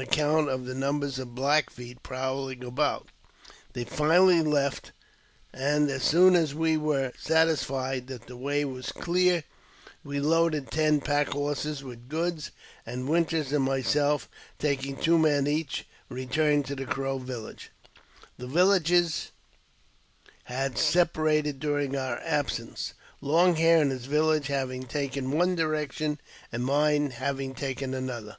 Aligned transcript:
account 0.00 0.48
of 0.48 0.64
the 0.66 0.74
numbers 0.74 1.20
of 1.20 1.36
Black 1.36 1.70
Feet 1.70 2.02
prowling 2.02 2.64
about. 2.64 3.10
They 3.74 3.84
finally 3.84 4.42
left, 4.42 4.90
and 5.52 5.88
as 5.88 6.02
soon 6.02 6.34
as 6.34 6.52
we 6.52 6.76
were 6.76 7.12
satisfied 7.16 8.08
that 8.08 8.26
the 8.26 8.36
way 8.36 8.64
was 8.64 8.90
clear, 8.90 9.44
we 10.02 10.18
loaded 10.18 10.72
ten 10.72 11.00
pack 11.00 11.28
horses 11.28 11.84
with 11.84 12.08
goods, 12.08 12.50
and 12.84 13.08
Winters 13.08 13.52
an( 13.52 13.62
myself— 13.62 14.28
taking 14.58 14.96
two 14.96 15.16
men 15.16 15.46
each— 15.46 15.86
returned 16.08 16.66
to 16.66 16.74
the 16.74 16.86
Crow 16.86 17.18
villager 17.18 17.68
The 18.36 18.48
villages 18.48 19.30
had 20.46 20.76
separated 20.76 21.60
during 21.60 21.94
our 21.94 22.18
absence; 22.24 22.94
Long 23.20 23.54
Hair 23.54 23.82
and 23.82 23.92
his 23.92 24.06
village 24.06 24.48
having 24.48 24.86
taken 24.86 25.30
one 25.30 25.54
direction, 25.54 26.20
and 26.50 26.64
mine 26.64 27.10
having 27.10 27.54
taken 27.54 27.94
another. 27.94 28.38